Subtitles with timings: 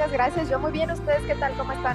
[0.00, 0.48] Muchas gracias.
[0.48, 1.52] Yo muy bien, ¿ustedes qué tal?
[1.58, 1.94] ¿Cómo están?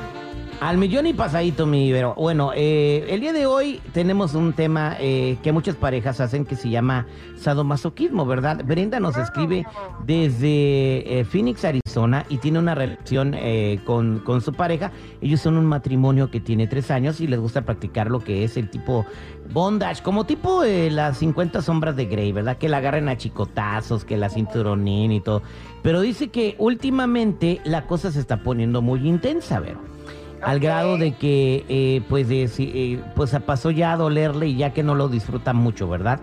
[0.62, 2.16] Al millón y pasadito, mi Ibero.
[2.16, 6.56] Bueno, eh, el día de hoy tenemos un tema eh, que muchas parejas hacen que
[6.56, 8.64] se llama sadomasoquismo, ¿verdad?
[8.64, 9.66] Brenda nos escribe
[10.06, 14.92] desde eh, Phoenix, Arizona, y tiene una relación eh, con, con su pareja.
[15.22, 18.56] Ellos son un matrimonio que tiene tres años y les gusta practicar lo que es
[18.56, 19.06] el tipo
[19.52, 22.58] bondage, como tipo las 50 sombras de Grey, ¿verdad?
[22.58, 25.42] Que la agarren a chicotazos, que la cinturonín y todo.
[25.84, 29.96] Pero dice que últimamente la cosa se está poniendo muy intensa, Vero
[30.42, 34.58] al grado de que eh, pues de, si- eh, pues pasó ya a dolerle y
[34.58, 36.20] ya que no lo disfruta mucho, ¿verdad?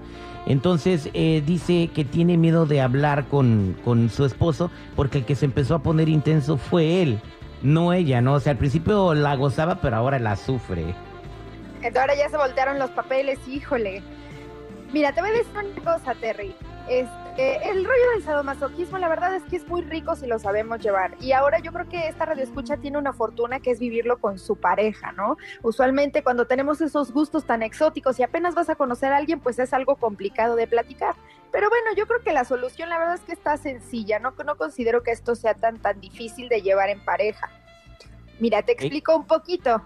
[0.47, 5.35] Entonces eh, dice que tiene miedo de hablar con, con su esposo porque el que
[5.37, 7.21] se empezó a poner intenso fue él,
[7.63, 8.35] no ella, ¿no?
[8.35, 10.95] O sea, al principio la gozaba, pero ahora la sufre.
[11.77, 14.03] Entonces ahora ya se voltearon los papeles, híjole.
[14.93, 16.55] Mira, te voy a decir una cosa, Terry.
[16.89, 20.81] Este, el rollo del sadomasoquismo, la verdad es que es muy rico si lo sabemos
[20.81, 21.17] llevar.
[21.21, 24.57] Y ahora yo creo que esta radioescucha tiene una fortuna que es vivirlo con su
[24.57, 25.37] pareja, ¿no?
[25.63, 29.59] Usualmente cuando tenemos esos gustos tan exóticos y apenas vas a conocer a alguien, pues
[29.59, 31.15] es algo complicado de platicar.
[31.51, 34.19] Pero bueno, yo creo que la solución, la verdad es que está sencilla.
[34.19, 37.51] No, no considero que esto sea tan, tan difícil de llevar en pareja.
[38.41, 39.83] Mira, te explico un poquito.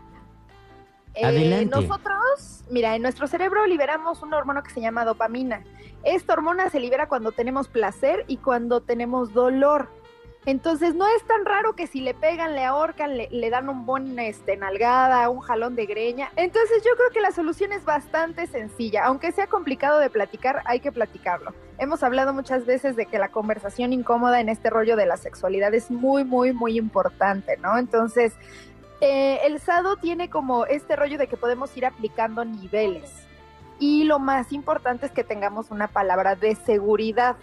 [1.15, 1.67] Eh, Adelante.
[1.67, 2.16] nosotros,
[2.70, 5.65] mira, en nuestro cerebro liberamos una hormona que se llama dopamina.
[6.05, 9.89] Esta hormona se libera cuando tenemos placer y cuando tenemos dolor.
[10.47, 13.84] Entonces no es tan raro que si le pegan, le ahorcan, le, le dan un
[13.84, 16.31] buen este, nalgada, un jalón de greña.
[16.37, 19.06] Entonces yo creo que la solución es bastante sencilla.
[19.06, 21.53] Aunque sea complicado de platicar, hay que platicarlo.
[21.78, 25.75] Hemos hablado muchas veces de que la conversación incómoda en este rollo de la sexualidad
[25.75, 27.77] es muy, muy, muy importante, ¿no?
[27.77, 28.32] Entonces,
[29.01, 33.12] eh, el SADO tiene como este rollo de que podemos ir aplicando niveles.
[33.79, 37.37] Y lo más importante es que tengamos una palabra de seguridad.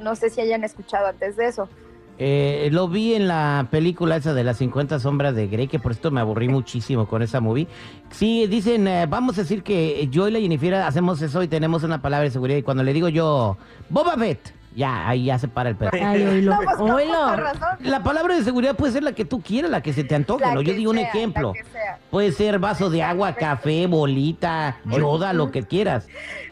[0.00, 1.68] No sé si hayan escuchado antes de eso.
[2.16, 5.90] Eh, lo vi en la película esa de las 50 sombras de Grey, que por
[5.90, 7.66] esto me aburrí muchísimo con esa movie.
[8.10, 11.82] Sí, dicen, eh, vamos a decir que yo y la Jennifer hacemos eso y tenemos
[11.82, 12.58] una palabra de seguridad.
[12.58, 13.56] Y cuando le digo yo,
[13.90, 15.90] Boba Fett, ya, ahí ya se para el pedo.
[15.92, 17.36] Ay, oílo, No, pues, oílo.
[17.80, 20.44] La palabra de seguridad puede ser la que tú quieras, la que se te antoje,
[20.52, 20.62] ¿no?
[20.62, 21.52] Yo que digo un sea, ejemplo.
[21.52, 21.64] que.
[22.10, 26.06] Puede ser vaso de agua, café, bolita, yoda, lo que quieras.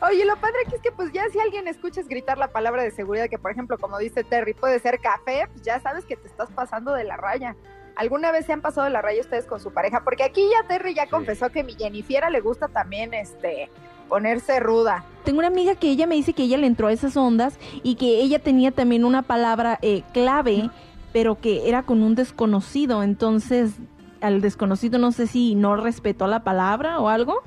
[0.09, 2.91] Oye, lo padre aquí es que pues ya si alguien escuchas gritar la palabra de
[2.91, 6.29] seguridad, que por ejemplo, como dice Terry, puede ser café, pues ya sabes que te
[6.29, 7.57] estás pasando de la raya.
[7.97, 10.03] ¿Alguna vez se han pasado de la raya ustedes con su pareja?
[10.05, 13.69] Porque aquí ya Terry ya confesó que mi Jennifer le gusta también este
[14.09, 15.05] ponerse ruda.
[15.25, 17.95] Tengo una amiga que ella me dice que ella le entró a esas ondas y
[17.95, 20.71] que ella tenía también una palabra eh, clave,
[21.13, 23.03] pero que era con un desconocido.
[23.03, 23.73] Entonces,
[24.21, 27.43] al desconocido no sé si no respetó la palabra o algo.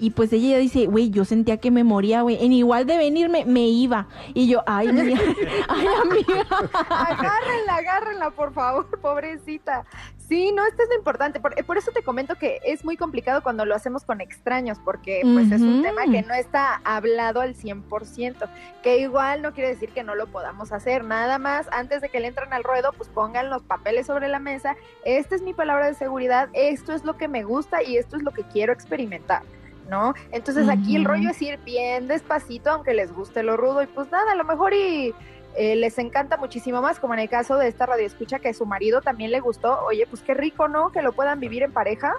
[0.00, 2.44] Y pues ella dice, güey, yo sentía que me moría, güey.
[2.44, 4.08] En igual de venirme, me iba.
[4.34, 5.18] Y yo, ay, mía,
[5.68, 6.46] ay, amiga.
[6.88, 9.84] Agárrenla, agárrenla, por favor, pobrecita.
[10.28, 11.40] Sí, no, esto es lo importante.
[11.40, 15.22] Por, por eso te comento que es muy complicado cuando lo hacemos con extraños, porque
[15.22, 18.46] pues es un tema que no está hablado al 100%,
[18.82, 21.02] que igual no quiere decir que no lo podamos hacer.
[21.02, 24.38] Nada más, antes de que le entren al ruedo, pues pongan los papeles sobre la
[24.38, 24.76] mesa.
[25.02, 28.22] Esta es mi palabra de seguridad, esto es lo que me gusta y esto es
[28.22, 29.42] lo que quiero experimentar.
[29.88, 30.12] ¿No?
[30.32, 34.10] Entonces aquí el rollo es ir bien despacito, aunque les guste lo rudo, y pues
[34.10, 35.14] nada, a lo mejor y
[35.56, 38.66] eh, les encanta muchísimo más, como en el caso de esta radio escucha que su
[38.66, 39.80] marido también le gustó.
[39.86, 40.90] Oye, pues qué rico, ¿no?
[40.92, 42.12] Que lo puedan vivir en pareja.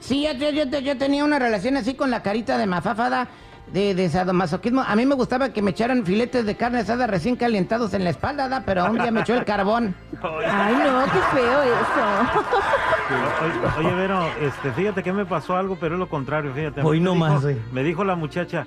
[0.00, 3.28] Sí, yo, yo, yo, yo tenía una relación así con la carita de mafáfada
[3.72, 4.82] de, de sadomasoquismo.
[4.86, 8.10] A mí me gustaba que me echaran filetes de carne asada recién calentados en la
[8.10, 8.62] espalda, ¿da?
[8.64, 9.94] pero un día me echó el carbón.
[10.22, 13.78] Ay, no, qué feo eso.
[13.80, 16.82] Oye, oye, Vero, este, fíjate que me pasó algo, pero es lo contrario, fíjate.
[16.82, 17.44] Hoy no más.
[17.72, 18.66] Me dijo la muchacha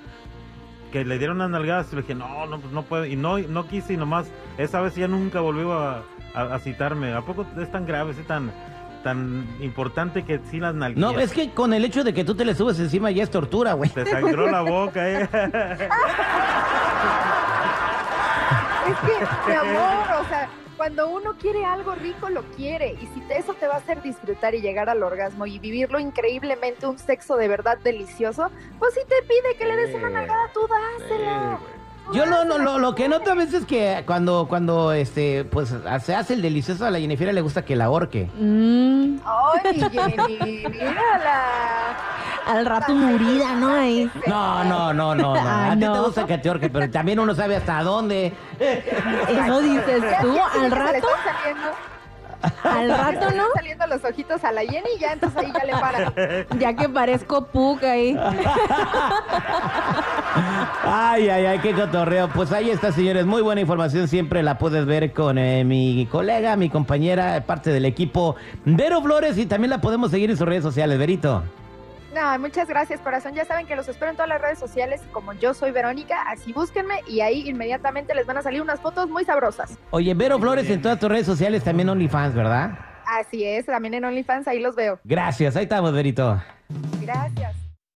[0.90, 3.06] que le dieron unas nalgadas y le dije, no, no, pues no puedo.
[3.06, 4.26] Y no, no quise y nomás,
[4.58, 6.02] esa vez ya nunca volvió a,
[6.34, 7.14] a- a citarme.
[7.14, 8.52] ¿A poco es tan grave, es tan,
[9.02, 11.12] tan importante que sí las nalguillas?
[11.12, 13.30] No, es que con el hecho de que tú te le subes encima ya es
[13.30, 13.90] tortura, güey.
[13.90, 15.28] Te sangró la boca, eh.
[18.88, 22.94] Es que, mi amor, o sea, cuando uno quiere algo rico, lo quiere.
[23.00, 26.00] Y si te- eso te va a hacer disfrutar y llegar al orgasmo y vivirlo
[26.00, 28.50] increíblemente, un sexo de verdad delicioso,
[28.80, 31.60] pues si te pide que le des una nalgada, tú dáselo.
[32.12, 35.74] Yo lo, lo, lo, lo que noto a veces es que cuando, cuando este, pues
[36.04, 38.28] se hace el delicioso a la Jennifer le gusta que la ahorque.
[38.38, 41.42] Mm, Ay, Jenny, mírala.
[42.46, 43.68] al rato murida, ¿no?
[43.74, 44.10] Ahí.
[44.26, 45.40] No, no, no, no, no.
[45.40, 48.32] Ay, A ti te gusta que te ahorque, pero también uno sabe hasta dónde.
[48.58, 51.06] Eso dices tú, al rato.
[52.62, 53.44] Al rato, ¿no?
[53.54, 56.12] Saliendo los ojitos a la Jenny y ya entonces ahí ya le para.
[56.58, 58.18] Ya que parezco puca ahí.
[60.84, 62.28] Ay, ay, ay, qué cotorreo.
[62.28, 63.26] Pues ahí está, señores.
[63.26, 64.08] Muy buena información.
[64.08, 69.36] Siempre la puedes ver con eh, mi colega, mi compañera, parte del equipo Vero Flores.
[69.38, 71.42] Y también la podemos seguir en sus redes sociales, Verito.
[72.14, 73.34] No, muchas gracias, corazón.
[73.34, 75.00] Ya saben que los espero en todas las redes sociales.
[75.12, 79.08] Como yo soy Verónica, así búsquenme y ahí inmediatamente les van a salir unas fotos
[79.08, 79.78] muy sabrosas.
[79.90, 82.78] Oye, Vero Flores en todas tus redes sociales, también OnlyFans, ¿verdad?
[83.06, 85.00] Así es, también en OnlyFans ahí los veo.
[85.04, 86.40] Gracias, ahí estamos, Verito.
[87.00, 87.51] Gracias.